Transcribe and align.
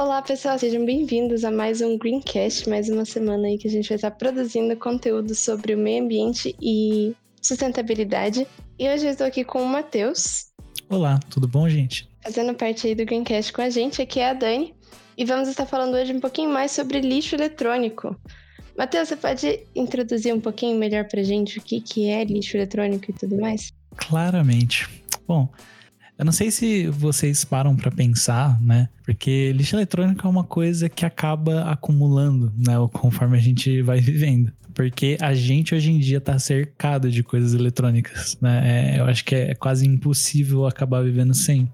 Olá, 0.00 0.22
pessoal, 0.22 0.58
sejam 0.58 0.82
bem-vindos 0.86 1.44
a 1.44 1.50
mais 1.50 1.82
um 1.82 1.98
Greencast, 1.98 2.66
mais 2.70 2.88
uma 2.88 3.04
semana 3.04 3.48
aí 3.48 3.58
que 3.58 3.68
a 3.68 3.70
gente 3.70 3.86
vai 3.86 3.96
estar 3.96 4.10
produzindo 4.10 4.74
conteúdo 4.74 5.34
sobre 5.34 5.74
o 5.74 5.78
meio 5.78 6.02
ambiente 6.02 6.56
e 6.58 7.14
sustentabilidade. 7.42 8.46
E 8.78 8.88
hoje 8.88 9.04
eu 9.04 9.10
estou 9.10 9.26
aqui 9.26 9.44
com 9.44 9.62
o 9.62 9.68
Matheus. 9.68 10.46
Olá, 10.88 11.20
tudo 11.28 11.46
bom, 11.46 11.68
gente? 11.68 12.08
Fazendo 12.24 12.54
parte 12.54 12.86
aí 12.86 12.94
do 12.94 13.04
Greencast 13.04 13.52
com 13.52 13.60
a 13.60 13.68
gente, 13.68 14.00
aqui 14.00 14.20
é 14.20 14.30
a 14.30 14.32
Dani. 14.32 14.74
E 15.18 15.24
vamos 15.26 15.50
estar 15.50 15.66
falando 15.66 15.92
hoje 15.92 16.14
um 16.14 16.20
pouquinho 16.20 16.48
mais 16.48 16.70
sobre 16.72 17.02
lixo 17.02 17.34
eletrônico. 17.34 18.18
Matheus, 18.78 19.06
você 19.06 19.16
pode 19.16 19.66
introduzir 19.76 20.34
um 20.34 20.40
pouquinho 20.40 20.78
melhor 20.78 21.04
pra 21.08 21.22
gente 21.22 21.58
o 21.58 21.62
que, 21.62 21.78
que 21.78 22.08
é 22.08 22.24
lixo 22.24 22.56
eletrônico 22.56 23.10
e 23.10 23.12
tudo 23.12 23.38
mais? 23.38 23.70
Claramente. 23.96 24.88
Bom, 25.28 25.46
eu 26.20 26.24
não 26.26 26.32
sei 26.32 26.50
se 26.50 26.86
vocês 26.86 27.46
param 27.46 27.74
para 27.74 27.90
pensar, 27.90 28.60
né? 28.60 28.90
Porque 29.06 29.52
lixo 29.54 29.74
eletrônico 29.74 30.26
é 30.26 30.28
uma 30.28 30.44
coisa 30.44 30.86
que 30.86 31.06
acaba 31.06 31.62
acumulando, 31.62 32.52
né? 32.58 32.74
Conforme 32.92 33.38
a 33.38 33.40
gente 33.40 33.80
vai 33.80 34.00
vivendo. 34.00 34.52
Porque 34.74 35.16
a 35.18 35.32
gente 35.32 35.74
hoje 35.74 35.90
em 35.90 35.98
dia 35.98 36.20
tá 36.20 36.38
cercado 36.38 37.10
de 37.10 37.22
coisas 37.22 37.54
eletrônicas, 37.54 38.36
né? 38.38 38.96
É, 38.96 39.00
eu 39.00 39.06
acho 39.06 39.24
que 39.24 39.34
é 39.34 39.54
quase 39.54 39.88
impossível 39.88 40.66
acabar 40.66 41.02
vivendo 41.02 41.32
sem. 41.32 41.72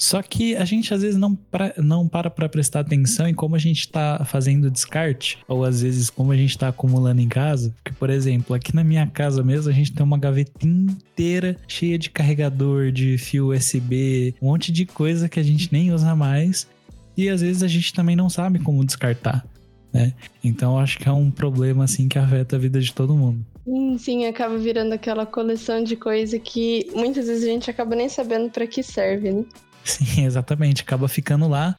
Só 0.00 0.22
que 0.22 0.56
a 0.56 0.64
gente 0.64 0.94
às 0.94 1.02
vezes 1.02 1.18
não, 1.18 1.34
pra, 1.34 1.74
não 1.76 2.08
para 2.08 2.30
para 2.30 2.48
prestar 2.48 2.80
atenção 2.80 3.28
em 3.28 3.34
como 3.34 3.54
a 3.54 3.58
gente 3.58 3.80
está 3.80 4.24
fazendo 4.24 4.70
descarte, 4.70 5.38
ou 5.46 5.62
às 5.62 5.82
vezes 5.82 6.08
como 6.08 6.32
a 6.32 6.36
gente 6.36 6.50
está 6.50 6.68
acumulando 6.68 7.20
em 7.20 7.28
casa. 7.28 7.74
Porque, 7.76 7.92
por 7.92 8.08
exemplo, 8.08 8.56
aqui 8.56 8.74
na 8.74 8.82
minha 8.82 9.06
casa 9.06 9.42
mesmo, 9.42 9.70
a 9.70 9.74
gente 9.74 9.92
tem 9.92 10.02
uma 10.02 10.16
gaveta 10.16 10.66
inteira 10.66 11.54
cheia 11.68 11.98
de 11.98 12.08
carregador, 12.08 12.90
de 12.90 13.18
fio 13.18 13.52
USB, 13.52 14.34
um 14.40 14.46
monte 14.46 14.72
de 14.72 14.86
coisa 14.86 15.28
que 15.28 15.38
a 15.38 15.42
gente 15.42 15.70
nem 15.70 15.92
usa 15.92 16.16
mais. 16.16 16.66
E 17.14 17.28
às 17.28 17.42
vezes 17.42 17.62
a 17.62 17.68
gente 17.68 17.92
também 17.92 18.16
não 18.16 18.30
sabe 18.30 18.58
como 18.58 18.82
descartar. 18.82 19.44
Né? 19.92 20.14
Então 20.42 20.78
acho 20.78 20.98
que 20.98 21.08
é 21.10 21.12
um 21.12 21.30
problema 21.30 21.84
assim 21.84 22.08
que 22.08 22.18
afeta 22.18 22.56
a 22.56 22.58
vida 22.58 22.80
de 22.80 22.90
todo 22.94 23.14
mundo. 23.14 23.44
Sim, 23.66 23.98
sim, 23.98 24.24
acaba 24.24 24.56
virando 24.56 24.94
aquela 24.94 25.26
coleção 25.26 25.84
de 25.84 25.94
coisa 25.94 26.38
que 26.38 26.88
muitas 26.94 27.26
vezes 27.26 27.44
a 27.44 27.48
gente 27.48 27.70
acaba 27.70 27.94
nem 27.94 28.08
sabendo 28.08 28.48
para 28.48 28.66
que 28.66 28.82
serve, 28.82 29.30
né? 29.30 29.44
Sim, 29.84 30.24
exatamente. 30.24 30.82
Acaba 30.82 31.08
ficando 31.08 31.48
lá. 31.48 31.76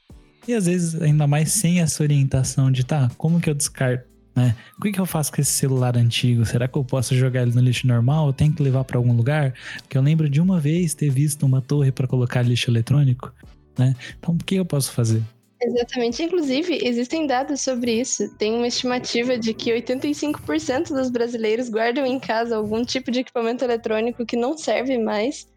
E 0.48 0.54
às 0.54 0.66
vezes, 0.66 1.00
ainda 1.02 1.28
mais 1.28 1.52
sem 1.52 1.82
essa 1.82 2.02
orientação 2.02 2.72
de, 2.72 2.84
tá, 2.84 3.10
como 3.18 3.40
que 3.40 3.50
eu 3.50 3.54
descarto? 3.54 4.10
Né? 4.36 4.56
O 4.78 4.82
que, 4.82 4.92
que 4.92 5.00
eu 5.00 5.06
faço 5.06 5.32
com 5.32 5.42
esse 5.42 5.52
celular 5.52 5.98
antigo? 5.98 6.46
Será 6.46 6.68
que 6.68 6.78
eu 6.78 6.84
posso 6.84 7.16
jogar 7.16 7.44
ele 7.44 7.54
no 7.54 7.62
lixo 7.62 7.86
normal? 7.86 8.28
Eu 8.28 8.34
tenho 8.34 8.54
que 8.54 8.64
levar 8.64 8.84
para 8.84 8.98
algum 8.98 9.14
lugar? 9.14 9.54
Porque 9.82 9.98
eu 9.98 10.02
lembro 10.02 10.30
de 10.30 10.42
uma 10.42 10.60
vez 10.60 10.94
ter 10.94 11.10
visto 11.10 11.46
uma 11.46 11.62
torre 11.62 11.92
para 11.92 12.08
colocar 12.08 12.42
lixo 12.42 12.72
eletrônico, 12.72 13.32
né? 13.78 13.96
Então, 14.18 14.34
o 14.34 14.38
que 14.38 14.56
eu 14.56 14.66
posso 14.66 14.92
fazer? 14.94 15.22
Exatamente. 15.62 16.24
Inclusive, 16.24 16.80
existem 16.82 17.28
dados 17.28 17.62
sobre 17.62 18.00
isso. 18.00 18.34
Tem 18.38 18.56
uma 18.56 18.68
estimativa 18.68 19.38
de 19.38 19.54
que 19.54 19.72
85% 19.72 20.88
dos 20.88 21.12
brasileiros 21.12 21.70
guardam 21.70 22.06
em 22.06 22.20
casa 22.20 22.56
algum 22.56 22.84
tipo 22.84 23.12
de 23.12 23.20
equipamento 23.20 23.64
eletrônico 23.64 24.26
que 24.26 24.36
não 24.36 24.58
serve 24.58 24.98
mais 24.98 25.51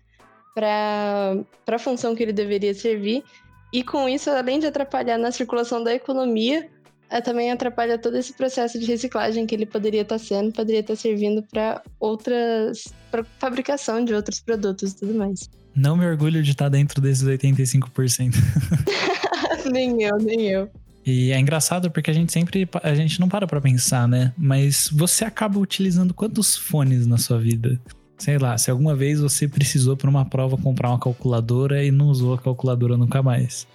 para 0.55 1.45
a 1.67 1.79
função 1.79 2.15
que 2.15 2.23
ele 2.23 2.33
deveria 2.33 2.73
servir. 2.73 3.25
E 3.73 3.83
com 3.83 4.09
isso, 4.09 4.31
além 4.31 4.61
de 4.61 4.67
atrapalhar 4.67 5.19
na 5.19 5.33
circulação 5.33 5.83
da 5.83 5.93
economia, 5.93 6.69
é, 7.11 7.21
também 7.21 7.51
atrapalha 7.51 7.99
todo 7.99 8.17
esse 8.17 8.33
processo 8.33 8.79
de 8.79 8.87
reciclagem 8.87 9.47
que 9.47 9.55
ele 9.55 9.67
poderia 9.67 10.03
estar 10.03 10.19
tá 10.19 10.25
sendo, 10.25 10.53
poderia 10.53 10.81
estar 10.81 10.95
tá 10.95 11.01
servindo 11.01 11.43
para 11.43 11.83
outras. 11.99 12.85
para 13.11 13.25
fabricação 13.39 14.05
de 14.05 14.15
outros 14.15 14.41
produtos 14.41 14.93
e 14.93 14.97
tudo 14.97 15.15
mais. 15.15 15.51
Não 15.75 15.97
me 15.97 16.07
orgulho 16.07 16.43
de 16.43 16.53
estar 16.53 16.67
tá 16.67 16.69
dentro 16.71 17.01
desses 17.01 17.25
85%. 17.25 18.35
nem 19.73 20.03
eu, 20.03 20.17
nem 20.19 20.49
eu. 20.49 20.71
E 21.05 21.33
é 21.33 21.39
engraçado 21.39 21.91
porque 21.91 22.11
a 22.11 22.15
gente 22.15 22.33
sempre. 22.33 22.69
A 22.83 22.95
gente 22.95 23.21
não 23.21 23.29
para 23.29 23.47
pra 23.47 23.61
pensar, 23.61 24.09
né? 24.09 24.33
Mas 24.39 24.89
você 24.91 25.25
acaba 25.25 25.59
utilizando 25.59 26.15
quantos 26.15 26.57
fones 26.57 27.07
na 27.07 27.19
sua 27.19 27.39
vida? 27.39 27.79
Sei 28.19 28.39
lá, 28.39 28.57
se 28.57 28.71
alguma 28.71 28.95
vez 28.95 29.21
você 29.21 29.47
precisou 29.49 29.97
para 29.97 30.11
uma 30.11 30.25
prova 30.25 30.57
comprar 30.57 30.91
uma 30.91 30.99
calculadora 30.99 31.85
e 31.85 31.91
não 31.91 32.09
usou 32.09 32.35
a 32.35 32.39
calculadora 32.39 32.97
nunca 32.97 33.23
mais. 33.23 33.67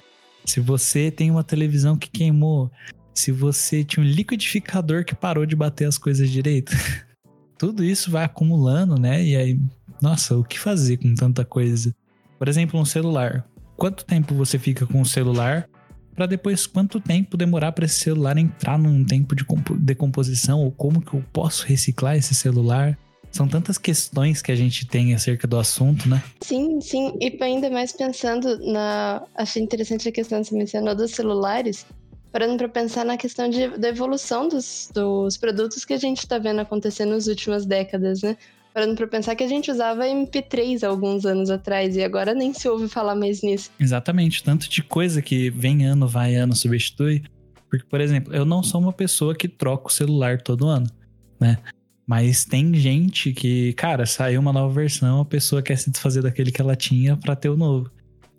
Se 0.45 0.59
você 0.59 1.11
tem 1.11 1.29
uma 1.29 1.43
televisão 1.43 1.97
que 1.97 2.09
queimou, 2.09 2.71
se 3.13 3.31
você 3.31 3.83
tinha 3.83 4.03
um 4.03 4.07
liquidificador 4.07 5.03
que 5.03 5.13
parou 5.13 5.45
de 5.45 5.55
bater 5.55 5.85
as 5.85 5.97
coisas 5.97 6.29
direito. 6.29 6.71
Tudo 7.57 7.83
isso 7.83 8.09
vai 8.09 8.23
acumulando, 8.23 8.97
né? 8.97 9.21
E 9.21 9.35
aí, 9.35 9.59
nossa, 10.01 10.37
o 10.37 10.43
que 10.43 10.57
fazer 10.57 10.97
com 10.97 11.13
tanta 11.13 11.43
coisa? 11.43 11.93
Por 12.37 12.47
exemplo, 12.47 12.79
um 12.79 12.85
celular. 12.85 13.45
Quanto 13.75 14.05
tempo 14.05 14.33
você 14.33 14.57
fica 14.57 14.85
com 14.87 15.01
o 15.01 15.05
celular 15.05 15.67
para 16.15 16.25
depois 16.25 16.65
quanto 16.67 16.99
tempo 16.99 17.37
demorar 17.37 17.71
para 17.71 17.85
esse 17.85 17.99
celular 17.99 18.37
entrar 18.37 18.77
num 18.77 19.05
tempo 19.05 19.35
de 19.35 19.45
decomposição 19.79 20.59
ou 20.59 20.71
como 20.71 21.01
que 21.01 21.13
eu 21.13 21.23
posso 21.31 21.65
reciclar 21.65 22.15
esse 22.15 22.35
celular? 22.35 22.97
São 23.31 23.47
tantas 23.47 23.77
questões 23.77 24.41
que 24.41 24.51
a 24.51 24.55
gente 24.55 24.85
tem 24.85 25.13
acerca 25.13 25.47
do 25.47 25.57
assunto, 25.57 26.09
né? 26.09 26.23
Sim, 26.41 26.81
sim. 26.81 27.13
E 27.21 27.37
ainda 27.41 27.69
mais 27.69 27.91
pensando 27.91 28.57
na. 28.71 29.23
Achei 29.35 29.61
interessante 29.61 30.09
a 30.09 30.11
questão 30.11 30.41
que 30.41 30.49
você 30.49 30.55
mencionou 30.55 30.95
dos 30.95 31.11
celulares. 31.11 31.85
Parando 32.31 32.57
para 32.57 32.69
pensar 32.69 33.05
na 33.05 33.17
questão 33.17 33.49
de, 33.49 33.69
da 33.69 33.89
evolução 33.89 34.47
dos, 34.47 34.89
dos 34.93 35.35
produtos 35.35 35.83
que 35.83 35.93
a 35.93 35.97
gente 35.97 36.19
está 36.19 36.37
vendo 36.37 36.59
acontecer 36.59 37.05
nas 37.05 37.27
últimas 37.27 37.65
décadas, 37.65 38.21
né? 38.21 38.37
Parando 38.71 38.95
para 38.95 39.07
pensar 39.07 39.35
que 39.35 39.43
a 39.43 39.47
gente 39.47 39.71
usava 39.71 40.05
MP3 40.05 40.87
alguns 40.87 41.25
anos 41.25 41.49
atrás 41.49 41.95
e 41.95 42.03
agora 42.03 42.35
nem 42.35 42.53
se 42.53 42.69
ouve 42.69 42.87
falar 42.87 43.15
mais 43.15 43.41
nisso. 43.41 43.71
Exatamente. 43.79 44.43
Tanto 44.43 44.69
de 44.69 44.83
coisa 44.83 45.23
que 45.23 45.49
vem 45.49 45.85
ano, 45.85 46.07
vai 46.07 46.35
ano, 46.35 46.55
substitui. 46.55 47.23
Porque, 47.67 47.85
por 47.85 47.99
exemplo, 47.99 48.33
eu 48.33 48.45
não 48.45 48.61
sou 48.61 48.79
uma 48.79 48.93
pessoa 48.93 49.35
que 49.35 49.47
troca 49.47 49.87
o 49.87 49.91
celular 49.91 50.41
todo 50.41 50.67
ano, 50.67 50.87
né? 51.39 51.57
Mas 52.09 52.43
tem 52.43 52.73
gente 52.73 53.31
que, 53.33 53.71
cara, 53.73 54.03
saiu 54.03 54.41
uma 54.41 54.51
nova 54.51 54.73
versão, 54.73 55.21
a 55.21 55.25
pessoa 55.25 55.61
quer 55.61 55.77
se 55.77 55.91
desfazer 55.91 56.23
daquele 56.23 56.51
que 56.51 56.59
ela 56.59 56.75
tinha 56.75 57.15
para 57.15 57.35
ter 57.35 57.49
o 57.49 57.55
novo. 57.55 57.91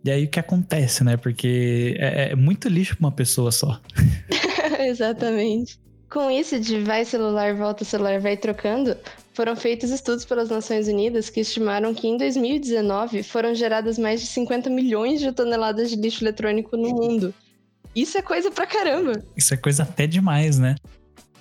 E 0.05 0.11
aí 0.11 0.25
o 0.25 0.29
que 0.29 0.41
acontece, 0.41 1.05
né? 1.05 1.17
Porque 1.17 1.95
é, 1.97 2.33
é 2.33 2.35
muito 2.35 2.69
lixo 2.69 2.97
pra 2.97 3.07
uma 3.07 3.13
pessoa 3.13 3.53
só. 3.53 3.81
Exatamente. 4.81 5.79
Com 6.11 6.29
isso 6.33 6.59
de 6.59 6.81
vai 6.81 7.05
celular, 7.05 7.55
volta 7.55 7.85
celular, 7.85 8.19
vai 8.19 8.37
trocando, 8.37 8.97
foram 9.35 9.55
feitos 9.55 9.91
estudos 9.91 10.25
pelas 10.25 10.51
Nações 10.51 10.89
Unidas 10.89 11.31
que 11.31 11.39
estimaram 11.39 11.95
que 11.95 12.09
em 12.09 12.17
2019 12.17 13.23
foram 13.23 13.55
geradas 13.55 13.99
mais 13.99 14.21
de 14.21 14.27
50 14.27 14.69
milhões 14.69 15.21
de 15.21 15.31
toneladas 15.31 15.91
de 15.91 15.97
lixo 15.97 16.25
eletrônico 16.25 16.77
no 16.77 16.89
mundo. 16.89 17.33
Isso 17.95 18.19
é 18.19 18.23
coisa 18.23 18.51
pra 18.51 18.67
caramba. 18.67 19.23
Isso 19.37 19.55
é 19.55 19.57
coisa 19.57 19.85
até 19.85 20.09
demais, 20.09 20.59
né? 20.59 20.75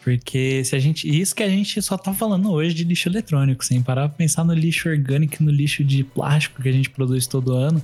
Porque 0.04 0.64
se 0.64 0.76
a 0.76 0.80
gente. 0.80 1.08
Isso 1.08 1.36
que 1.36 1.44
a 1.44 1.50
gente 1.50 1.82
só 1.82 1.98
tá 1.98 2.14
falando 2.14 2.52
hoje 2.52 2.74
de 2.74 2.84
lixo 2.84 3.10
eletrônico, 3.10 3.64
sem 3.66 3.82
parar 3.82 4.10
pra 4.10 4.18
pensar 4.18 4.44
no 4.44 4.54
lixo 4.54 4.90
orgânico, 4.90 5.44
no 5.44 5.52
lixo 5.52 5.84
de 5.84 6.04
plástico 6.04 6.62
que 6.62 6.70
a 6.70 6.72
gente 6.72 6.90
produz 6.90 7.28
todo 7.28 7.54
ano. 7.54 7.82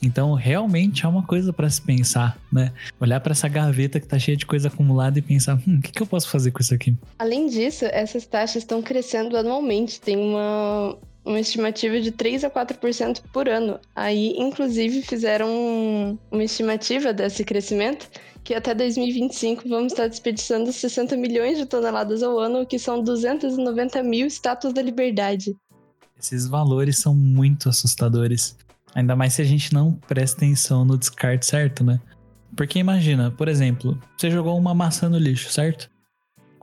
Então, 0.00 0.32
realmente 0.34 1.04
é 1.04 1.08
uma 1.08 1.24
coisa 1.24 1.52
para 1.52 1.68
se 1.68 1.82
pensar, 1.82 2.38
né? 2.52 2.72
Olhar 3.00 3.20
para 3.20 3.32
essa 3.32 3.48
gaveta 3.48 3.98
que 3.98 4.06
tá 4.06 4.18
cheia 4.18 4.36
de 4.36 4.46
coisa 4.46 4.68
acumulada 4.68 5.18
e 5.18 5.22
pensar, 5.22 5.56
hum, 5.66 5.78
o 5.78 5.82
que, 5.82 5.90
que 5.90 6.02
eu 6.02 6.06
posso 6.06 6.28
fazer 6.28 6.52
com 6.52 6.60
isso 6.60 6.74
aqui? 6.74 6.94
Além 7.18 7.48
disso, 7.48 7.84
essas 7.86 8.24
taxas 8.24 8.62
estão 8.62 8.80
crescendo 8.80 9.36
anualmente. 9.36 10.00
Tem 10.00 10.16
uma, 10.16 10.96
uma 11.24 11.40
estimativa 11.40 12.00
de 12.00 12.12
3 12.12 12.44
a 12.44 12.50
4% 12.50 13.22
por 13.32 13.48
ano. 13.48 13.80
Aí, 13.94 14.34
inclusive, 14.36 15.02
fizeram 15.02 16.18
uma 16.30 16.44
estimativa 16.44 17.12
desse 17.12 17.44
crescimento 17.44 18.08
que 18.48 18.54
até 18.54 18.74
2025 18.74 19.68
vamos 19.68 19.92
estar 19.92 20.08
desperdiçando 20.08 20.72
60 20.72 21.14
milhões 21.18 21.58
de 21.58 21.66
toneladas 21.66 22.22
ao 22.22 22.38
ano, 22.38 22.62
o 22.62 22.66
que 22.66 22.78
são 22.78 23.02
290 23.02 24.02
mil 24.02 24.26
estátuas 24.26 24.72
da 24.72 24.80
liberdade. 24.80 25.54
Esses 26.18 26.46
valores 26.46 26.96
são 26.96 27.14
muito 27.14 27.68
assustadores. 27.68 28.56
Ainda 28.94 29.14
mais 29.14 29.34
se 29.34 29.42
a 29.42 29.44
gente 29.44 29.74
não 29.74 29.92
presta 29.92 30.38
atenção 30.38 30.82
no 30.82 30.96
descarte 30.96 31.44
certo, 31.44 31.84
né? 31.84 32.00
Porque 32.56 32.78
imagina, 32.78 33.30
por 33.30 33.48
exemplo, 33.48 34.00
você 34.16 34.30
jogou 34.30 34.56
uma 34.56 34.74
maçã 34.74 35.10
no 35.10 35.18
lixo, 35.18 35.52
certo? 35.52 35.90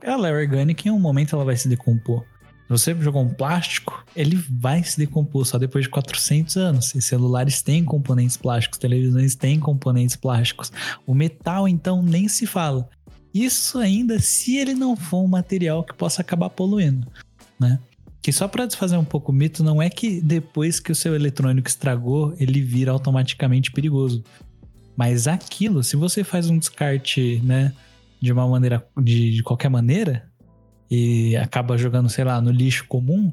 Ela 0.02 0.28
é 0.28 0.32
orgânica 0.32 0.82
e 0.84 0.90
em 0.90 0.92
um 0.92 0.98
momento 0.98 1.36
ela 1.36 1.44
vai 1.44 1.56
se 1.56 1.68
decompor. 1.68 2.24
Se 2.66 2.70
você 2.70 3.00
jogou 3.00 3.22
um 3.22 3.32
plástico, 3.32 4.04
ele 4.14 4.34
vai 4.50 4.82
se 4.82 4.98
decompor 4.98 5.44
só 5.44 5.56
depois 5.56 5.84
de 5.84 5.90
400 5.90 6.56
anos. 6.56 6.94
E 6.96 7.00
celulares 7.00 7.62
têm 7.62 7.84
componentes 7.84 8.36
plásticos, 8.36 8.78
televisões 8.78 9.36
têm 9.36 9.60
componentes 9.60 10.16
plásticos. 10.16 10.72
O 11.06 11.14
metal, 11.14 11.68
então, 11.68 12.02
nem 12.02 12.26
se 12.26 12.44
fala. 12.44 12.88
Isso 13.32 13.78
ainda 13.78 14.18
se 14.18 14.56
ele 14.56 14.74
não 14.74 14.96
for 14.96 15.22
um 15.22 15.28
material 15.28 15.84
que 15.84 15.94
possa 15.94 16.22
acabar 16.22 16.50
poluindo, 16.50 17.06
né? 17.60 17.78
Que 18.20 18.32
só 18.32 18.48
para 18.48 18.66
desfazer 18.66 18.96
um 18.96 19.04
pouco 19.04 19.30
o 19.30 19.34
mito, 19.34 19.62
não 19.62 19.80
é 19.80 19.88
que 19.88 20.20
depois 20.20 20.80
que 20.80 20.90
o 20.90 20.94
seu 20.94 21.14
eletrônico 21.14 21.68
estragou, 21.68 22.34
ele 22.40 22.60
vira 22.60 22.90
automaticamente 22.90 23.70
perigoso. 23.70 24.24
Mas 24.96 25.28
aquilo, 25.28 25.84
se 25.84 25.94
você 25.94 26.24
faz 26.24 26.50
um 26.50 26.58
descarte, 26.58 27.40
né, 27.44 27.72
de 28.20 28.32
uma 28.32 28.48
maneira, 28.48 28.84
de, 29.00 29.34
de 29.36 29.42
qualquer 29.42 29.68
maneira, 29.68 30.28
e 30.90 31.36
acaba 31.36 31.76
jogando, 31.76 32.08
sei 32.08 32.24
lá, 32.24 32.40
no 32.40 32.50
lixo 32.50 32.86
comum, 32.86 33.32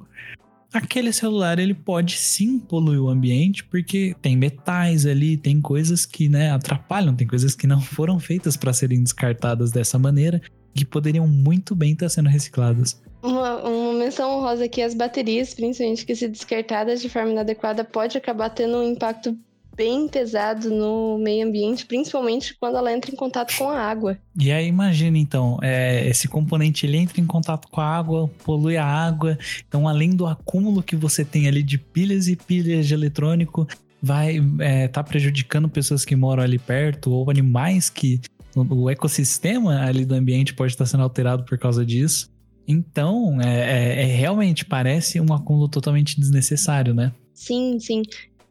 aquele 0.73 1.13
celular 1.13 1.59
ele 1.59 1.73
pode 1.73 2.17
sim 2.17 2.57
poluir 2.57 2.99
o 2.99 3.09
ambiente, 3.09 3.63
porque 3.63 4.15
tem 4.21 4.35
metais 4.35 5.05
ali, 5.05 5.37
tem 5.37 5.61
coisas 5.61 6.05
que 6.05 6.27
né, 6.27 6.51
atrapalham, 6.51 7.15
tem 7.15 7.27
coisas 7.27 7.55
que 7.55 7.67
não 7.67 7.79
foram 7.81 8.19
feitas 8.19 8.57
para 8.57 8.73
serem 8.73 9.03
descartadas 9.03 9.71
dessa 9.71 9.99
maneira, 9.99 10.41
que 10.73 10.83
poderiam 10.83 11.27
muito 11.27 11.75
bem 11.75 11.93
estar 11.93 12.09
sendo 12.09 12.29
recicladas. 12.29 13.01
Uma, 13.21 13.63
uma 13.63 13.93
menção 13.93 14.37
honrosa 14.37 14.65
aqui, 14.65 14.81
as 14.81 14.93
baterias, 14.93 15.53
principalmente 15.53 16.05
que 16.05 16.15
se 16.15 16.27
descartadas 16.27 17.01
de 17.01 17.07
forma 17.07 17.31
inadequada, 17.31 17.83
pode 17.83 18.17
acabar 18.17 18.49
tendo 18.49 18.77
um 18.77 18.91
impacto 18.91 19.37
bem 19.75 20.07
pesado 20.07 20.69
no 20.69 21.17
meio 21.17 21.47
ambiente, 21.47 21.85
principalmente 21.85 22.55
quando 22.59 22.77
ela 22.77 22.93
entra 22.93 23.11
em 23.11 23.15
contato 23.15 23.55
com 23.57 23.69
a 23.69 23.79
água. 23.79 24.17
E 24.39 24.51
aí 24.51 24.67
imagina 24.67 25.17
então, 25.17 25.57
é, 25.61 26.07
esse 26.07 26.27
componente 26.27 26.85
ele 26.85 26.97
entra 26.97 27.19
em 27.19 27.25
contato 27.25 27.67
com 27.69 27.81
a 27.81 27.85
água, 27.85 28.29
polui 28.43 28.77
a 28.77 28.85
água, 28.85 29.37
então 29.67 29.87
além 29.87 30.11
do 30.11 30.25
acúmulo 30.25 30.83
que 30.83 30.95
você 30.95 31.25
tem 31.25 31.47
ali 31.47 31.63
de 31.63 31.77
pilhas 31.77 32.27
e 32.27 32.35
pilhas 32.35 32.87
de 32.87 32.93
eletrônico, 32.93 33.67
vai 34.01 34.37
estar 34.37 34.63
é, 34.63 34.87
tá 34.87 35.03
prejudicando 35.03 35.69
pessoas 35.69 36.03
que 36.03 36.15
moram 36.15 36.43
ali 36.43 36.59
perto 36.59 37.11
ou 37.11 37.29
animais 37.29 37.89
que 37.89 38.19
o 38.55 38.89
ecossistema 38.89 39.81
ali 39.81 40.05
do 40.05 40.13
ambiente 40.13 40.53
pode 40.53 40.73
estar 40.73 40.85
sendo 40.85 41.03
alterado 41.03 41.43
por 41.43 41.57
causa 41.57 41.85
disso. 41.85 42.31
Então, 42.67 43.41
é, 43.41 44.01
é, 44.01 44.01
é 44.03 44.05
realmente 44.05 44.63
parece 44.65 45.19
um 45.19 45.33
acúmulo 45.33 45.67
totalmente 45.67 46.19
desnecessário, 46.19 46.93
né? 46.93 47.11
Sim, 47.33 47.79
sim. 47.79 48.03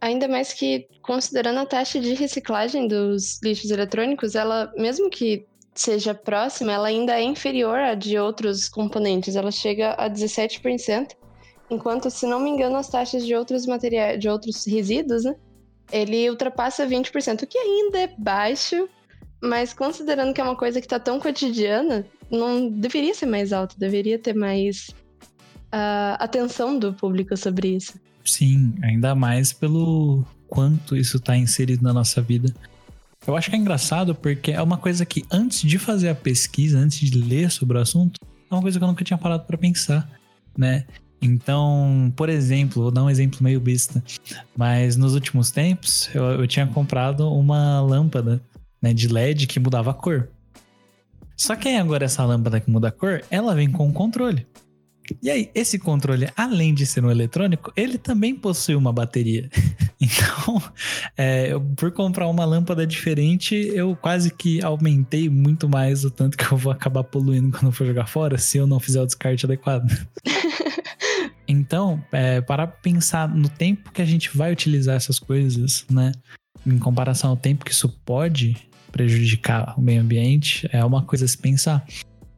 Ainda 0.03 0.27
mais 0.27 0.53
que, 0.53 0.89
considerando 1.01 1.61
a 1.61 1.67
taxa 1.67 2.01
de 2.01 2.13
reciclagem 2.15 2.89
dos 2.89 3.41
lixos 3.41 3.71
eletrônicos, 3.71 4.35
ela, 4.35 4.73
mesmo 4.77 5.09
que 5.09 5.47
seja 5.77 6.13
próxima, 6.13 6.73
ela 6.73 6.89
ainda 6.89 7.17
é 7.17 7.23
inferior 7.23 7.79
à 7.79 7.95
de 7.95 8.19
outros 8.19 8.69
componentes. 8.69 9.37
Ela 9.37 9.53
chega 9.53 9.93
a 9.93 10.11
17%, 10.11 11.13
enquanto, 11.71 12.11
se 12.11 12.27
não 12.27 12.41
me 12.41 12.51
engano, 12.51 12.77
as 12.79 12.89
taxas 12.89 13.25
de 13.25 13.33
outros 13.37 13.65
materiais, 13.65 14.19
de 14.19 14.29
outros 14.29 14.67
resíduos, 14.67 15.23
né? 15.23 15.37
Ele 15.93 16.29
ultrapassa 16.29 16.85
20%, 16.85 17.45
o 17.45 17.47
que 17.47 17.57
ainda 17.57 18.01
é 18.01 18.13
baixo, 18.19 18.89
mas 19.41 19.73
considerando 19.73 20.35
que 20.35 20.41
é 20.41 20.45
uma 20.45 20.57
coisa 20.57 20.81
que 20.81 20.87
está 20.87 20.99
tão 20.99 21.21
cotidiana, 21.21 22.05
não 22.29 22.69
deveria 22.69 23.15
ser 23.15 23.27
mais 23.27 23.53
alto, 23.53 23.79
deveria 23.79 24.19
ter 24.19 24.35
mais 24.35 24.89
uh, 25.69 26.19
atenção 26.19 26.77
do 26.77 26.93
público 26.93 27.37
sobre 27.37 27.77
isso. 27.77 28.01
Sim, 28.25 28.75
ainda 28.83 29.15
mais 29.15 29.53
pelo 29.53 30.25
quanto 30.49 30.97
isso 30.97 31.17
está 31.17 31.37
inserido 31.37 31.83
na 31.83 31.93
nossa 31.93 32.21
vida. 32.21 32.53
Eu 33.27 33.37
acho 33.37 33.49
que 33.49 33.57
é 33.57 33.59
engraçado 33.59 34.15
porque 34.15 34.51
é 34.51 34.61
uma 34.61 34.77
coisa 34.77 35.07
que 35.07 35.25
antes 35.31 35.63
de 35.63 35.79
fazer 35.79 36.09
a 36.09 36.15
pesquisa, 36.15 36.79
antes 36.79 37.09
de 37.11 37.19
ler 37.19 37.51
sobre 37.51 37.79
o 37.79 37.81
assunto, 37.81 38.21
é 38.51 38.55
uma 38.55 38.63
coisa 38.63 38.79
que 38.79 38.85
eu 38.85 38.89
nunca 38.89 39.05
tinha 39.05 39.19
parado 39.19 39.45
para 39.45 39.57
pensar, 39.57 40.09
né? 40.57 40.85
Então, 41.23 42.13
por 42.17 42.29
exemplo, 42.29 42.83
vou 42.83 42.91
dar 42.91 43.05
um 43.05 43.11
exemplo 43.11 43.39
meio 43.43 43.61
besta, 43.61 44.03
mas 44.57 44.97
nos 44.97 45.15
últimos 45.15 45.53
tempos 45.53 46.11
eu, 46.13 46.25
eu 46.25 46.47
tinha 46.49 46.67
comprado 46.67 47.33
uma 47.33 47.81
lâmpada 47.81 48.43
né, 48.83 48.93
de 48.93 49.07
LED 49.07 49.47
que 49.47 49.61
mudava 49.61 49.93
a 49.93 49.95
cor. 49.95 50.29
Só 51.37 51.55
que 51.55 51.69
agora 51.69 52.05
essa 52.05 52.25
lâmpada 52.25 52.61
que 52.61 52.69
muda 52.69 52.89
a 52.89 52.93
cor, 52.93 53.23
ela 53.31 53.55
vem 53.55 53.71
com 53.71 53.87
um 53.87 53.93
controle. 53.93 54.47
E 55.21 55.31
aí, 55.31 55.51
esse 55.55 55.79
controle, 55.79 56.29
além 56.37 56.73
de 56.73 56.87
ser 56.87 57.05
um 57.05 57.11
eletrônico, 57.11 57.73
ele 57.77 57.99
também 57.99 58.35
possui 58.35 58.75
uma 58.75 58.93
bateria. 58.93 59.49
então, 60.01 60.63
é, 61.17 61.53
eu, 61.53 61.61
por 61.61 61.91
comprar 61.91 62.29
uma 62.29 62.45
lâmpada 62.45 62.87
diferente, 62.87 63.55
eu 63.55 63.97
quase 63.97 64.31
que 64.31 64.63
aumentei 64.63 65.29
muito 65.29 65.69
mais 65.69 66.05
o 66.05 66.11
tanto 66.11 66.37
que 66.37 66.51
eu 66.51 66.57
vou 66.57 66.73
acabar 66.73 67.05
poluindo 67.05 67.51
quando 67.51 67.67
eu 67.67 67.73
for 67.73 67.87
jogar 67.87 68.07
fora, 68.07 68.39
se 68.39 68.59
eu 68.59 68.67
não 68.67 68.79
fizer 68.79 69.01
o 69.01 69.07
descarte 69.07 69.45
adequado. 69.45 69.91
então, 71.47 72.03
é, 72.13 72.41
para 72.41 72.67
pensar 72.67 73.29
no 73.29 73.49
tempo 73.49 73.93
que 73.93 74.03
a 74.03 74.07
gente 74.07 74.37
vai 74.37 74.53
utilizar 74.53 74.97
essas 74.97 75.19
coisas, 75.19 75.85
né? 75.91 76.13
Em 76.65 76.79
comparação 76.79 77.31
ao 77.31 77.37
tempo 77.37 77.65
que 77.65 77.73
isso 77.73 77.89
pode 78.05 78.57
prejudicar 78.93 79.75
o 79.77 79.83
meio 79.83 80.01
ambiente, 80.01 80.69
é 80.71 80.85
uma 80.85 81.03
coisa 81.03 81.25
a 81.25 81.29
se 81.29 81.37
pensar. 81.37 81.85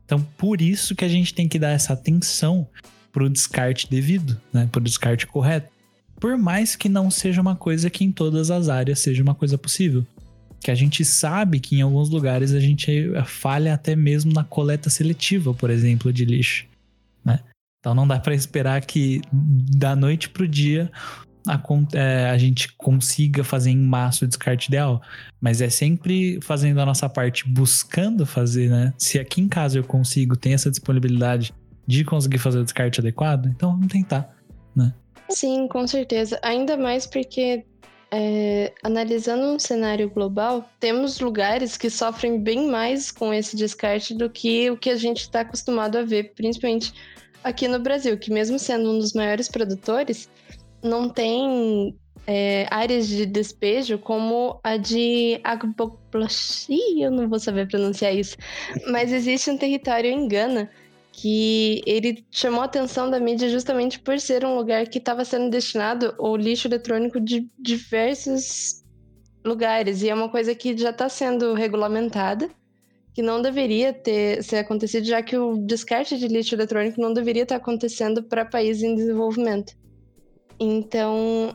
Então, 0.05 0.21
por 0.37 0.61
isso 0.61 0.95
que 0.95 1.05
a 1.05 1.09
gente 1.09 1.35
tem 1.35 1.49
que 1.49 1.59
dar 1.59 1.71
essa 1.71 1.93
atenção 1.93 2.67
para 3.13 3.25
o 3.25 3.31
descarte 3.31 3.89
devido, 3.89 4.41
né? 4.53 4.69
Para 4.71 4.81
o 4.81 4.85
descarte 4.85 5.27
correto. 5.27 5.73
Por 6.21 6.37
mais 6.37 6.77
que 6.77 6.89
não 6.89 7.11
seja 7.11 7.41
uma 7.41 7.57
coisa 7.57 7.89
que 7.89 8.05
em 8.05 8.13
todas 8.13 8.51
as 8.51 8.69
áreas 8.69 8.99
seja 8.99 9.23
uma 9.23 9.35
coisa 9.35 9.57
possível. 9.57 10.05
Que 10.61 10.71
a 10.71 10.75
gente 10.75 11.05
sabe 11.05 11.61
que 11.61 11.77
em 11.77 11.83
alguns 11.83 12.09
lugares 12.09 12.53
a 12.53 12.61
gente 12.61 13.11
falha 13.27 13.75
até 13.75 13.95
mesmo 13.95 14.33
na 14.33 14.43
coleta 14.43 14.89
seletiva, 14.89 15.53
por 15.53 15.71
exemplo, 15.71 16.13
de 16.13 16.25
lixo, 16.25 16.65
né? 17.25 17.41
Então 17.79 17.95
não 17.95 18.09
dá 18.09 18.19
para 18.19 18.35
esperar 18.35 18.81
que 18.81 19.21
da 19.31 19.95
noite 19.95 20.31
pro 20.31 20.49
dia 20.49 20.91
a, 21.47 21.61
é, 21.93 22.31
a 22.31 22.39
gente 22.39 22.73
consiga 22.77 23.45
fazer 23.45 23.71
em 23.71 23.79
massa 23.79 24.25
o 24.25 24.29
descarte 24.29 24.69
ideal. 24.69 25.03
Mas 25.41 25.61
é 25.61 25.69
sempre 25.69 26.39
fazendo 26.43 26.81
a 26.81 26.87
nossa 26.87 27.09
parte, 27.09 27.49
buscando 27.49 28.25
fazer, 28.25 28.71
né? 28.71 28.93
Se 28.99 29.19
aqui 29.19 29.41
em 29.41 29.49
casa 29.49 29.79
eu 29.79 29.85
consigo, 29.85 30.37
tem 30.37 30.55
essa 30.55 30.71
disponibilidade 30.71 31.55
de 31.87 32.05
conseguir 32.05 32.39
fazer 32.39 32.61
o 32.61 32.65
descarte 32.65 33.01
adequado, 33.01 33.47
então 33.47 33.73
vamos 33.73 33.89
tentar, 33.89 34.35
né? 34.75 34.95
Sim, 35.29 35.69
com 35.69 35.87
certeza. 35.87 36.39
Ainda 36.43 36.77
mais 36.77 37.07
porque 37.07 37.65
é, 38.11 38.73
analisando 38.83 39.45
um 39.47 39.59
cenário 39.59 40.09
global, 40.09 40.69
temos 40.79 41.19
lugares 41.21 41.77
que 41.77 41.91
sofrem 41.91 42.41
bem 42.41 42.69
mais 42.69 43.11
com 43.11 43.35
esse 43.35 43.57
descarte 43.57 44.15
do 44.15 44.31
que 44.31 44.71
o 44.71 44.77
que 44.77 44.89
a 44.89 44.97
gente 44.97 45.23
está 45.23 45.41
acostumado 45.41 45.99
a 45.99 46.03
ver, 46.03 46.33
principalmente 46.35 46.95
aqui 47.43 47.69
no 47.69 47.79
Brasil, 47.79 48.17
que 48.17 48.33
mesmo 48.33 48.59
sendo 48.59 48.91
um 48.91 48.99
dos 48.99 49.13
maiores 49.13 49.49
produtores, 49.49 50.31
não 50.85 51.09
tem 51.09 51.97
é, 52.27 52.67
áreas 52.71 53.09
de 53.09 53.25
despejo 53.25 53.99
como 53.99 54.61
a 54.63 54.77
de 54.77 55.41
Agbogbloshi, 55.43 57.01
eu 57.01 57.11
não 57.11 57.29
vou 57.29 57.41
saber 57.41 57.67
pronunciar 57.67 58.15
isso, 58.15 58.37
mas 58.89 59.13
existe 59.13 59.51
um 59.51 59.57
território 59.57 60.11
em 60.11 60.29
Gana 60.29 60.71
que 61.11 61.81
ele 61.87 62.25
chamou 62.31 62.61
a 62.61 62.65
atenção 62.65 63.09
da 63.09 63.21
mídia 63.21 63.49
justamente 63.49 63.99
por 64.01 64.19
ser 64.19 64.45
um 64.45 64.57
lugar 64.57 64.87
que 64.89 64.99
estava 64.99 65.25
sendo 65.25 65.49
destinado 65.49 66.15
ao 66.19 66.37
lixo 66.37 66.67
eletrônico 66.67 67.21
de 67.21 67.49
diversos 67.59 68.83
lugares. 69.45 70.03
E 70.03 70.09
é 70.09 70.15
uma 70.15 70.29
coisa 70.29 70.55
que 70.55 70.77
já 70.77 70.91
está 70.91 71.09
sendo 71.09 71.55
regulamentada 71.55 72.51
que 73.15 73.23
não 73.23 73.41
deveria 73.41 73.93
ter 73.93 74.43
ser 74.43 74.57
acontecido 74.57 75.07
já 75.07 75.23
que 75.23 75.37
o 75.39 75.57
descarte 75.57 76.19
de 76.19 76.27
lixo 76.27 76.57
eletrônico 76.57 77.01
não 77.01 77.13
deveria 77.13 77.45
estar 77.45 77.57
acontecendo 77.57 78.25
para 78.25 78.45
países 78.45 78.83
em 78.83 78.97
desenvolvimento 78.97 79.73
então, 80.59 81.55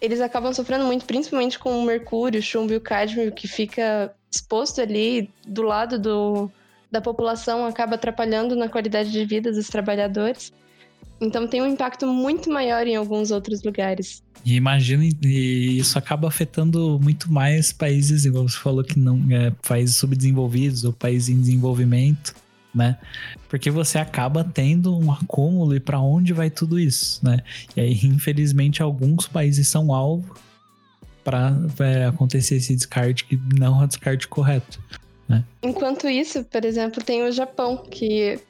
eles 0.00 0.20
acabam 0.20 0.52
sofrendo 0.52 0.84
muito, 0.84 1.04
principalmente 1.04 1.58
com 1.58 1.78
o 1.78 1.84
mercúrio, 1.84 2.40
o 2.40 2.42
chumbo 2.42 2.72
e 2.72 2.76
o 2.76 2.80
cádmio, 2.80 3.32
que 3.32 3.46
fica 3.46 4.12
exposto 4.30 4.80
ali 4.80 5.30
do 5.46 5.62
lado 5.62 5.98
do, 5.98 6.50
da 6.90 7.00
população, 7.00 7.66
acaba 7.66 7.96
atrapalhando 7.96 8.56
na 8.56 8.68
qualidade 8.68 9.10
de 9.10 9.24
vida 9.24 9.52
dos 9.52 9.68
trabalhadores. 9.68 10.52
Então 11.20 11.46
tem 11.46 11.60
um 11.60 11.66
impacto 11.66 12.06
muito 12.06 12.50
maior 12.50 12.86
em 12.86 12.96
alguns 12.96 13.30
outros 13.30 13.62
lugares. 13.62 14.22
E 14.42 14.54
imagina, 14.54 15.04
e 15.22 15.78
isso 15.78 15.98
acaba 15.98 16.26
afetando 16.26 16.98
muito 16.98 17.30
mais 17.30 17.72
países, 17.72 18.24
igual 18.24 18.48
você 18.48 18.56
falou 18.56 18.82
que 18.82 18.98
não 18.98 19.20
é 19.30 19.52
países 19.68 19.96
subdesenvolvidos 19.96 20.82
ou 20.84 20.94
países 20.94 21.28
em 21.28 21.38
desenvolvimento 21.38 22.34
né? 22.74 22.98
Porque 23.48 23.70
você 23.70 23.98
acaba 23.98 24.44
tendo 24.44 24.96
um 24.96 25.12
acúmulo 25.12 25.74
e 25.74 25.80
para 25.80 26.00
onde 26.00 26.32
vai 26.32 26.50
tudo 26.50 26.78
isso, 26.78 27.24
né? 27.24 27.40
E 27.76 27.80
aí, 27.80 28.00
infelizmente, 28.04 28.82
alguns 28.82 29.26
países 29.26 29.68
são 29.68 29.92
alvo 29.92 30.34
para 31.24 31.52
é, 31.80 32.06
acontecer 32.06 32.56
esse 32.56 32.74
descarte 32.74 33.24
que 33.24 33.38
não 33.58 33.80
é 33.80 33.84
o 33.84 33.88
descarte 33.88 34.26
correto, 34.26 34.80
né? 35.28 35.44
Enquanto 35.62 36.08
isso, 36.08 36.44
por 36.44 36.64
exemplo, 36.64 37.02
tem 37.02 37.22
o 37.22 37.32
Japão, 37.32 37.76
que 37.76 38.40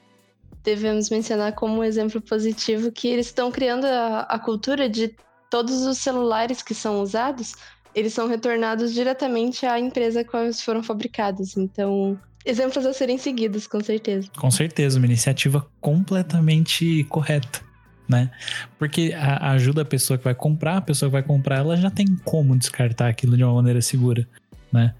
devemos 0.62 1.10
mencionar 1.10 1.54
como 1.54 1.78
um 1.78 1.84
exemplo 1.84 2.20
positivo, 2.20 2.92
que 2.92 3.08
eles 3.08 3.26
estão 3.26 3.50
criando 3.50 3.86
a, 3.86 4.20
a 4.20 4.38
cultura 4.38 4.88
de 4.88 5.14
todos 5.50 5.82
os 5.82 5.98
celulares 5.98 6.62
que 6.62 6.74
são 6.74 7.00
usados, 7.00 7.54
eles 7.94 8.12
são 8.12 8.28
retornados 8.28 8.92
diretamente 8.92 9.66
à 9.66 9.80
empresa 9.80 10.22
com 10.22 10.30
quais 10.30 10.62
foram 10.62 10.82
fabricados. 10.82 11.56
Então, 11.56 12.18
exemplos 12.44 12.86
a 12.86 12.92
serem 12.92 13.18
seguidos, 13.18 13.66
com 13.66 13.80
certeza. 13.80 14.28
Com 14.36 14.50
certeza, 14.50 14.98
uma 14.98 15.06
iniciativa 15.06 15.66
completamente 15.80 17.04
correta. 17.04 17.60
Né? 18.08 18.28
Porque 18.76 19.12
a, 19.16 19.52
ajuda 19.52 19.82
a 19.82 19.84
pessoa 19.84 20.18
que 20.18 20.24
vai 20.24 20.34
comprar, 20.34 20.78
a 20.78 20.80
pessoa 20.80 21.08
que 21.08 21.12
vai 21.12 21.22
comprar, 21.22 21.58
ela 21.58 21.76
já 21.76 21.90
tem 21.90 22.06
como 22.24 22.56
descartar 22.56 23.08
aquilo 23.08 23.36
de 23.36 23.44
uma 23.44 23.54
maneira 23.54 23.80
segura, 23.80 24.28
né? 24.72 24.94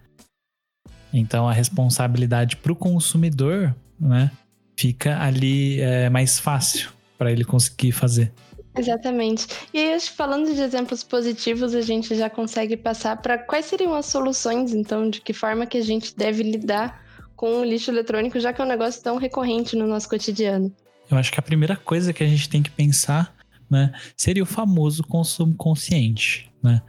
Então 1.12 1.49
a 1.49 1.52
responsabilidade 1.52 2.56
para 2.56 2.70
o 2.70 2.76
consumidor, 2.76 3.75
né, 3.99 4.30
fica 4.76 5.20
ali 5.20 5.80
é, 5.80 6.09
mais 6.09 6.38
fácil 6.38 6.90
para 7.18 7.32
ele 7.32 7.44
conseguir 7.44 7.90
fazer. 7.90 8.32
Exatamente. 8.78 9.47
E 9.75 9.78
aí, 9.78 10.00
falando 10.00 10.54
de 10.54 10.61
exemplos 10.61 11.02
positivos, 11.02 11.75
a 11.75 11.80
gente 11.80 12.14
já 12.14 12.30
consegue 12.30 12.76
passar 12.76 13.16
para 13.16 13.37
quais 13.37 13.66
seriam 13.66 13.94
as 13.94 14.06
soluções, 14.06 14.73
então, 14.73 15.11
de 15.11 15.20
que 15.20 15.32
forma 15.32 15.66
que 15.66 15.76
a 15.76 15.82
gente 15.82 16.16
deve 16.16 16.44
lidar 16.44 17.10
com 17.40 17.62
o 17.62 17.64
lixo 17.64 17.90
eletrônico, 17.90 18.38
já 18.38 18.52
que 18.52 18.61
é 18.61 18.64
um 18.66 18.68
negócio 18.68 19.02
tão 19.02 19.16
recorrente 19.16 19.75
no 19.75 19.87
nosso 19.87 20.06
cotidiano? 20.11 20.70
Eu 21.11 21.16
acho 21.16 21.32
que 21.32 21.40
a 21.40 21.42
primeira 21.42 21.75
coisa 21.75 22.12
que 22.12 22.23
a 22.23 22.26
gente 22.26 22.50
tem 22.50 22.62
que 22.62 22.70
pensar 22.70 23.35
né, 23.70 23.94
seria 24.14 24.42
o 24.42 24.47
famoso 24.47 25.02
consumo 25.02 25.54
consciente, 25.54 26.52
né? 26.62 26.82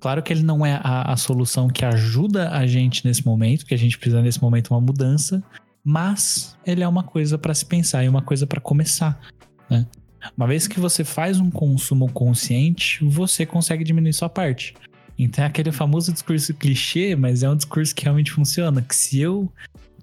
Claro 0.00 0.22
que 0.22 0.32
ele 0.32 0.42
não 0.42 0.64
é 0.64 0.80
a, 0.82 1.12
a, 1.12 1.16
solução 1.18 1.68
que 1.68 1.84
ajuda 1.84 2.48
a 2.48 2.66
gente 2.66 3.04
nesse 3.04 3.26
momento, 3.26 3.66
que 3.66 3.74
a 3.74 3.76
gente 3.76 3.98
precisa 3.98 4.22
nesse 4.22 4.40
momento 4.40 4.70
uma 4.70 4.80
mudança, 4.80 5.42
mas 5.84 6.56
ele 6.64 6.82
é 6.82 6.88
uma 6.88 7.02
coisa 7.02 7.36
para 7.36 7.52
se 7.52 7.66
pensar 7.66 8.02
e 8.02 8.08
uma 8.08 8.22
coisa 8.22 8.46
para 8.46 8.62
começar, 8.62 9.20
né? 9.68 9.86
Uma 10.34 10.46
vez 10.46 10.66
que 10.66 10.80
você 10.80 11.04
faz 11.04 11.38
um 11.38 11.50
consumo 11.50 12.10
consciente, 12.10 13.04
você 13.04 13.44
consegue 13.44 13.84
diminuir 13.84 14.14
sua 14.14 14.30
parte. 14.30 14.72
Então 15.18 15.44
é 15.44 15.48
aquele 15.48 15.72
famoso 15.72 16.12
discurso 16.12 16.54
clichê, 16.54 17.16
mas 17.16 17.42
é 17.42 17.50
um 17.50 17.56
discurso 17.56 17.94
que 17.94 18.04
realmente 18.04 18.30
funciona. 18.30 18.80
Que 18.80 18.94
se 18.94 19.20
eu 19.20 19.52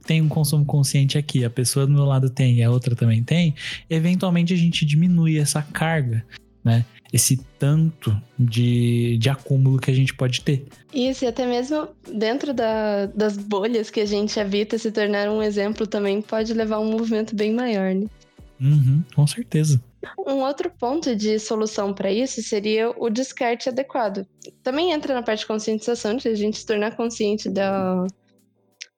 tenho 0.05 0.25
um 0.25 0.29
consumo 0.29 0.65
consciente 0.65 1.17
aqui, 1.17 1.43
a 1.43 1.49
pessoa 1.49 1.87
do 1.87 1.93
meu 1.93 2.05
lado 2.05 2.29
tem 2.29 2.57
e 2.57 2.63
a 2.63 2.69
outra 2.69 2.95
também 2.95 3.23
tem, 3.23 3.55
eventualmente 3.89 4.53
a 4.53 4.57
gente 4.57 4.85
diminui 4.85 5.37
essa 5.37 5.61
carga, 5.61 6.23
né? 6.63 6.85
Esse 7.13 7.37
tanto 7.57 8.15
de, 8.37 9.17
de 9.19 9.29
acúmulo 9.29 9.79
que 9.79 9.89
a 9.89 9.93
gente 9.93 10.13
pode 10.13 10.41
ter. 10.41 10.65
Isso, 10.93 11.23
e 11.23 11.27
até 11.27 11.45
mesmo 11.45 11.87
dentro 12.13 12.53
da, 12.53 13.05
das 13.05 13.37
bolhas 13.37 13.89
que 13.89 14.01
a 14.01 14.05
gente 14.05 14.37
habita, 14.39 14.77
se 14.77 14.91
tornar 14.91 15.29
um 15.29 15.41
exemplo 15.41 15.87
também 15.87 16.21
pode 16.21 16.53
levar 16.53 16.75
a 16.75 16.79
um 16.79 16.91
movimento 16.91 17.33
bem 17.35 17.53
maior, 17.53 17.95
né? 17.95 18.07
Uhum, 18.59 19.03
com 19.13 19.25
certeza. 19.27 19.81
Um 20.17 20.41
outro 20.41 20.69
ponto 20.69 21.15
de 21.15 21.39
solução 21.39 21.93
para 21.93 22.11
isso 22.11 22.41
seria 22.41 22.91
o 22.91 23.09
descarte 23.09 23.69
adequado. 23.69 24.25
Também 24.63 24.91
entra 24.91 25.13
na 25.13 25.23
parte 25.23 25.39
de 25.39 25.47
conscientização, 25.47 26.15
de 26.15 26.27
a 26.27 26.35
gente 26.35 26.57
se 26.57 26.65
tornar 26.65 26.95
consciente 26.95 27.49
da, 27.49 28.05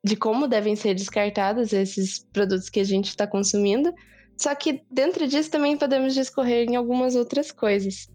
de 0.04 0.16
como 0.16 0.48
devem 0.48 0.76
ser 0.76 0.94
descartados 0.94 1.74
esses 1.74 2.20
produtos 2.32 2.70
que 2.70 2.80
a 2.80 2.84
gente 2.84 3.10
está 3.10 3.28
consumindo. 3.28 3.94
Só 4.38 4.54
que 4.54 4.82
dentro 4.92 5.28
disso 5.28 5.50
também 5.50 5.78
podemos 5.78 6.14
discorrer 6.14 6.70
em 6.70 6.76
algumas 6.76 7.16
outras 7.16 7.52
coisas. 7.52 8.08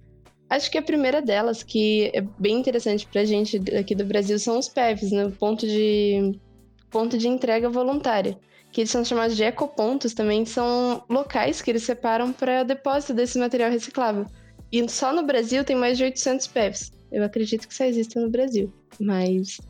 Acho 0.49 0.71
que 0.71 0.79
a 0.79 0.83
primeira 0.83 1.23
delas, 1.23 1.63
que 1.63 2.11
é 2.15 2.21
bem 2.21 2.59
interessante 2.59 3.07
para 3.07 3.23
a 3.23 3.25
gente 3.25 3.61
aqui 3.77 3.95
do 3.95 4.05
Brasil, 4.05 4.39
são 4.39 4.59
os 4.59 4.69
PEVs, 4.69 5.11
né? 5.11 5.33
ponto 5.39 5.67
de, 5.67 6.39
ponto 6.91 7.17
de 7.17 7.27
entrega 7.27 7.69
voluntária 7.69 8.39
que 8.73 8.81
eles 8.81 8.91
são 8.91 9.05
chamados 9.05 9.37
de 9.37 9.45
ecopontos 9.45 10.15
também, 10.15 10.47
são 10.47 11.05
locais 11.09 11.61
que 11.61 11.71
eles 11.71 11.83
separam 11.83 12.33
para 12.33 12.63
depósito 12.63 13.13
desse 13.13 13.39
material 13.39 13.71
reciclável. 13.71 14.27
E 14.73 14.89
só 14.89 15.13
no 15.13 15.23
Brasil 15.23 15.63
tem 15.63 15.77
mais 15.77 15.99
de 15.99 16.05
800 16.05 16.47
PEVs. 16.47 16.91
Eu 17.13 17.23
acredito 17.23 17.69
que 17.69 17.75
só 17.75 17.85
existem 17.85 18.23
no 18.23 18.31
Brasil, 18.31 18.73
mas 18.99 19.61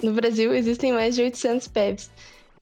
no 0.00 0.12
Brasil 0.12 0.54
existem 0.54 0.92
mais 0.92 1.16
de 1.16 1.22
800 1.22 1.66
PEVs. 1.66 2.10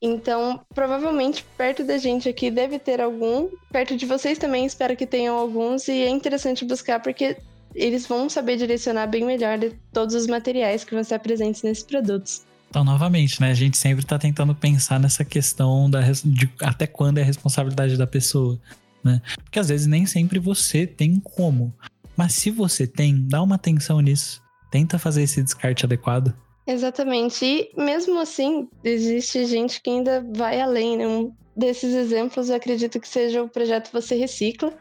Então, 0.01 0.61
provavelmente 0.75 1.45
perto 1.57 1.85
da 1.85 1.99
gente 1.99 2.29
aqui 2.29 2.51
deve 2.51 2.79
ter 2.79 3.01
algum, 3.01 3.49
perto 3.71 3.97
de 3.97 4.07
vocês 4.07 4.39
também 4.39 4.65
espero 4.65 4.97
que 4.97 5.07
tenham 5.07 5.37
alguns 5.37 5.87
e 5.89 6.03
é 6.03 6.09
interessante 6.09 6.65
buscar 6.65 7.01
porque 7.01 7.37
eles 7.75 8.07
vão 8.07 8.29
saber 8.29 8.57
direcionar 8.57 9.07
bem 9.07 9.25
melhor 9.25 9.59
todos 9.93 10.15
os 10.15 10.27
materiais 10.27 10.85
que 10.85 10.93
vão 10.93 11.01
estar 11.01 11.19
presentes 11.19 11.63
nesses 11.63 11.85
produtos. 11.85 12.45
Então, 12.75 12.83
novamente, 12.83 13.41
né? 13.41 13.53
A 13.53 13.55
gente 13.55 13.79
sempre 13.79 14.03
está 14.03 14.19
tentando 14.19 14.53
pensar 14.53 14.99
nessa 14.99 15.25
questão 15.25 15.89
da, 15.89 16.01
de 16.01 16.51
até 16.61 16.89
quando 16.89 17.19
é 17.19 17.23
a 17.23 17.25
responsabilidade 17.25 17.97
da 17.97 18.05
pessoa, 18.05 18.61
né? 19.05 19.23
Porque 19.45 19.61
às 19.61 19.69
vezes 19.69 19.87
nem 19.87 20.07
sempre 20.07 20.41
você 20.41 20.85
tem 20.85 21.21
como. 21.21 21.73
Mas 22.17 22.35
se 22.35 22.51
você 22.51 22.85
tem, 22.85 23.29
dá 23.29 23.41
uma 23.41 23.55
atenção 23.55 24.01
nisso. 24.01 24.43
Tenta 24.73 24.99
fazer 24.99 25.23
esse 25.23 25.41
descarte 25.41 25.85
adequado. 25.87 26.35
Exatamente. 26.67 27.45
E 27.45 27.71
mesmo 27.81 28.19
assim, 28.19 28.69
existe 28.83 29.47
gente 29.47 29.81
que 29.81 29.91
ainda 29.91 30.27
vai 30.35 30.61
além. 30.61 30.97
Né? 30.97 31.07
Um 31.07 31.33
desses 31.57 31.95
exemplos, 31.95 32.49
eu 32.49 32.57
acredito 32.57 32.99
que 32.99 33.07
seja 33.07 33.41
o 33.41 33.49
projeto 33.49 33.93
Você 33.93 34.17
Recicla, 34.17 34.75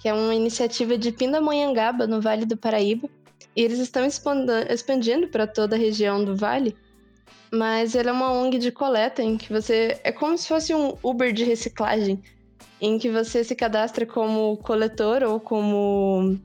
que 0.00 0.08
é 0.08 0.12
uma 0.12 0.34
iniciativa 0.34 0.98
de 0.98 1.12
Pindamonhangaba, 1.12 2.08
no 2.08 2.20
Vale 2.20 2.44
do 2.44 2.56
Paraíba. 2.56 3.08
E 3.54 3.62
eles 3.62 3.78
estão 3.78 4.04
expandindo 4.04 5.28
para 5.28 5.46
toda 5.46 5.76
a 5.76 5.78
região 5.78 6.24
do 6.24 6.34
Vale 6.34 6.74
mas 7.50 7.94
ele 7.94 8.08
é 8.08 8.12
uma 8.12 8.32
ONG 8.32 8.58
de 8.58 8.70
coleta 8.70 9.22
em 9.22 9.36
que 9.36 9.52
você. 9.52 10.00
É 10.04 10.12
como 10.12 10.36
se 10.38 10.46
fosse 10.46 10.74
um 10.74 10.96
Uber 11.02 11.32
de 11.32 11.44
reciclagem, 11.44 12.22
em 12.80 12.98
que 12.98 13.10
você 13.10 13.42
se 13.42 13.54
cadastra 13.54 14.06
como 14.06 14.56
coletor 14.58 15.22
ou 15.22 15.40
como 15.40 16.38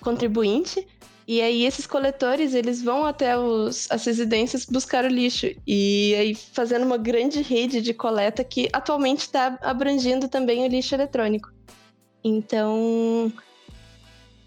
contribuinte. 0.00 0.86
E 1.26 1.42
aí 1.42 1.66
esses 1.66 1.86
coletores, 1.86 2.54
eles 2.54 2.82
vão 2.82 3.04
até 3.04 3.36
os, 3.36 3.86
as 3.90 4.04
residências 4.06 4.64
buscar 4.64 5.04
o 5.04 5.08
lixo. 5.08 5.46
E 5.66 6.14
aí 6.14 6.34
fazendo 6.34 6.86
uma 6.86 6.96
grande 6.96 7.42
rede 7.42 7.80
de 7.82 7.92
coleta 7.92 8.42
que 8.42 8.68
atualmente 8.72 9.20
está 9.20 9.58
abrangindo 9.60 10.26
também 10.26 10.64
o 10.64 10.68
lixo 10.68 10.94
eletrônico. 10.94 11.52
Então, 12.24 13.32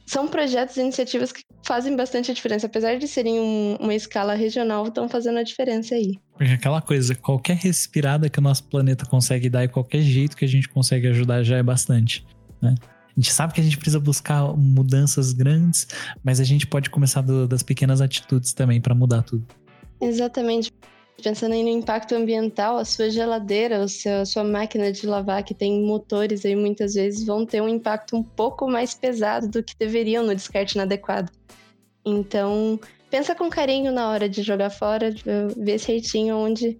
são 0.05 0.27
projetos 0.27 0.75
e 0.75 0.81
iniciativas 0.81 1.31
que 1.31 1.43
fazem 1.63 1.95
bastante 1.95 2.33
diferença. 2.33 2.67
Apesar 2.67 2.97
de 2.97 3.07
serem 3.07 3.39
um, 3.39 3.75
uma 3.79 3.93
escala 3.93 4.33
regional, 4.33 4.87
estão 4.87 5.07
fazendo 5.07 5.39
a 5.39 5.43
diferença 5.43 5.95
aí. 5.95 6.19
Porque 6.37 6.53
aquela 6.53 6.81
coisa, 6.81 7.15
qualquer 7.15 7.57
respirada 7.57 8.29
que 8.29 8.39
o 8.39 8.41
nosso 8.41 8.63
planeta 8.65 9.05
consegue 9.05 9.49
dar 9.49 9.63
e 9.63 9.67
qualquer 9.67 10.01
jeito 10.01 10.35
que 10.35 10.45
a 10.45 10.47
gente 10.47 10.67
consegue 10.69 11.07
ajudar 11.07 11.43
já 11.43 11.57
é 11.57 11.63
bastante, 11.63 12.25
né? 12.61 12.75
A 12.83 13.19
gente 13.19 13.31
sabe 13.31 13.53
que 13.53 13.59
a 13.59 13.63
gente 13.63 13.75
precisa 13.75 13.99
buscar 13.99 14.55
mudanças 14.55 15.33
grandes, 15.33 15.85
mas 16.23 16.39
a 16.39 16.45
gente 16.45 16.65
pode 16.65 16.89
começar 16.89 17.21
do, 17.21 17.45
das 17.45 17.61
pequenas 17.61 17.99
atitudes 17.99 18.53
também 18.53 18.79
para 18.79 18.95
mudar 18.95 19.21
tudo. 19.21 19.45
Exatamente 19.99 20.71
pensando 21.21 21.53
aí 21.53 21.63
no 21.63 21.69
impacto 21.69 22.15
ambiental, 22.15 22.77
a 22.77 22.85
sua 22.85 23.09
geladeira, 23.09 23.83
a 23.83 24.25
sua 24.25 24.43
máquina 24.43 24.91
de 24.91 25.05
lavar, 25.05 25.43
que 25.43 25.53
tem 25.53 25.83
motores 25.83 26.45
aí 26.45 26.55
muitas 26.55 26.93
vezes, 26.93 27.25
vão 27.25 27.45
ter 27.45 27.61
um 27.61 27.69
impacto 27.69 28.15
um 28.15 28.23
pouco 28.23 28.67
mais 28.67 28.93
pesado 28.93 29.47
do 29.47 29.63
que 29.63 29.75
deveriam 29.77 30.25
no 30.25 30.35
descarte 30.35 30.75
inadequado. 30.75 31.31
Então, 32.05 32.79
pensa 33.09 33.35
com 33.35 33.49
carinho 33.49 33.91
na 33.91 34.09
hora 34.09 34.27
de 34.27 34.41
jogar 34.41 34.69
fora, 34.69 35.13
ver 35.55 35.79
certinho 35.79 36.35
onde 36.37 36.79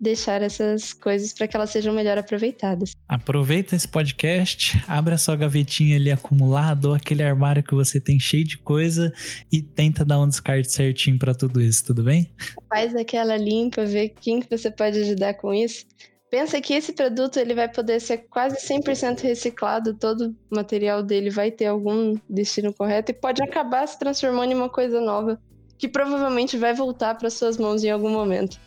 deixar 0.00 0.42
essas 0.42 0.92
coisas 0.92 1.32
para 1.32 1.48
que 1.48 1.56
elas 1.56 1.70
sejam 1.70 1.92
melhor 1.92 2.18
aproveitadas. 2.18 2.92
Aproveita 3.08 3.74
esse 3.74 3.88
podcast, 3.88 4.82
abre 4.86 5.14
a 5.14 5.18
sua 5.18 5.36
gavetinha 5.36 5.96
ali 5.96 6.10
acumulada 6.10 6.88
ou 6.88 6.94
aquele 6.94 7.22
armário 7.22 7.62
que 7.62 7.74
você 7.74 8.00
tem 8.00 8.18
cheio 8.18 8.44
de 8.44 8.58
coisa 8.58 9.12
e 9.50 9.62
tenta 9.62 10.04
dar 10.04 10.20
um 10.20 10.28
descarte 10.28 10.70
certinho 10.70 11.18
para 11.18 11.34
tudo 11.34 11.60
isso, 11.60 11.84
tudo 11.84 12.02
bem? 12.02 12.30
Faz 12.68 12.94
aquela 12.94 13.36
limpa, 13.36 13.84
vê 13.84 14.08
quem 14.08 14.40
que 14.40 14.56
você 14.56 14.70
pode 14.70 14.98
ajudar 14.98 15.34
com 15.34 15.52
isso. 15.52 15.86
Pensa 16.30 16.60
que 16.60 16.74
esse 16.74 16.92
produto 16.92 17.38
ele 17.38 17.54
vai 17.54 17.68
poder 17.68 18.00
ser 18.00 18.18
quase 18.28 18.56
100% 18.56 19.22
reciclado, 19.22 19.94
todo 19.94 20.36
o 20.50 20.54
material 20.54 21.02
dele 21.02 21.30
vai 21.30 21.50
ter 21.50 21.66
algum 21.66 22.16
destino 22.28 22.72
correto 22.72 23.10
e 23.10 23.14
pode 23.14 23.42
acabar 23.42 23.86
se 23.88 23.98
transformando 23.98 24.52
em 24.52 24.54
uma 24.54 24.68
coisa 24.68 25.00
nova 25.00 25.40
que 25.78 25.88
provavelmente 25.88 26.58
vai 26.58 26.74
voltar 26.74 27.14
para 27.14 27.30
suas 27.30 27.56
mãos 27.56 27.84
em 27.84 27.90
algum 27.90 28.10
momento. 28.10 28.60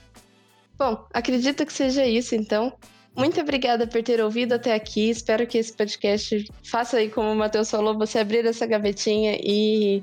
Bom, 0.82 1.06
acredito 1.14 1.64
que 1.64 1.72
seja 1.72 2.04
isso, 2.08 2.34
então. 2.34 2.74
Muito 3.16 3.40
obrigada 3.40 3.86
por 3.86 4.02
ter 4.02 4.20
ouvido 4.20 4.54
até 4.54 4.74
aqui. 4.74 5.12
Espero 5.12 5.46
que 5.46 5.60
esse 5.60 5.72
podcast 5.72 6.52
faça 6.64 6.98
aí, 6.98 7.08
como 7.08 7.32
o 7.32 7.36
Matheus 7.36 7.70
falou, 7.70 7.96
você 7.96 8.18
abrir 8.18 8.44
essa 8.48 8.66
gavetinha 8.66 9.38
e 9.40 10.02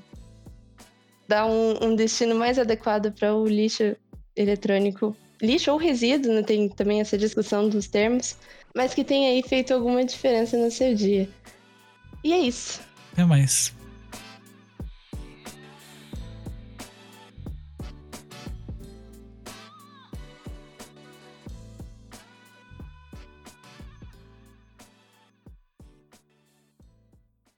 dar 1.27 1.47
um, 1.47 1.85
um 1.85 1.97
destino 1.97 2.37
mais 2.37 2.61
adequado 2.61 3.11
para 3.11 3.35
o 3.35 3.45
lixo 3.45 3.97
eletrônico. 4.37 5.17
Lixo 5.43 5.73
ou 5.73 5.79
resíduo, 5.79 6.33
né? 6.33 6.45
tem 6.45 6.69
também 6.69 7.01
essa 7.01 7.19
discussão 7.19 7.69
dos 7.69 7.89
termos, 7.89 8.37
mas 8.73 8.95
que 8.95 9.03
tenha 9.03 9.31
aí 9.31 9.43
feito 9.43 9.75
alguma 9.75 10.05
diferença 10.05 10.57
no 10.57 10.71
seu 10.71 10.95
dia. 10.95 11.29
E 12.23 12.33
é 12.33 12.39
isso. 12.39 12.81
Até 13.13 13.25
mais. 13.25 13.75